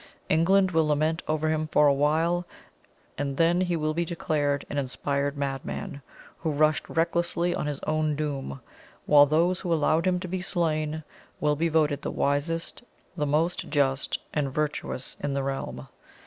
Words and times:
England 0.29 0.71
will 0.71 0.87
lament 0.87 1.21
over 1.27 1.49
him 1.49 1.67
for 1.67 1.85
a 1.85 1.91
little 1.91 2.01
while, 2.01 2.45
and 3.19 3.37
then 3.37 3.61
he 3.61 3.75
will 3.75 3.93
be 3.93 4.03
declared 4.03 4.65
an 4.67 4.79
inspired 4.79 5.37
madman, 5.37 6.01
who 6.39 6.49
rushed 6.49 6.89
recklessly 6.89 7.53
on 7.53 7.67
his 7.67 7.79
own 7.81 8.15
doom; 8.15 8.59
while 9.05 9.27
those 9.27 9.59
who 9.59 9.71
allowed 9.71 10.07
him 10.07 10.19
to 10.19 10.27
be 10.27 10.41
slain 10.41 11.03
will 11.39 11.55
be 11.55 11.69
voted 11.69 12.01
the 12.01 12.09
wisest, 12.09 12.81
the 13.15 13.27
most 13.27 13.69
just 13.69 14.17
and 14.33 14.51
virtuous 14.51 15.17
in 15.19 15.35
the 15.35 15.43
realm." 15.43 15.87